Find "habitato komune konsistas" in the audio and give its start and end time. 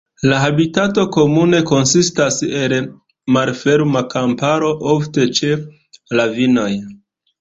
0.43-2.39